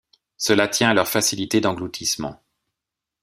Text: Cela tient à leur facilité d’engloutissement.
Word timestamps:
Cela 0.37 0.67
tient 0.67 0.89
à 0.89 0.93
leur 0.95 1.07
facilité 1.07 1.61
d’engloutissement. 1.61 2.41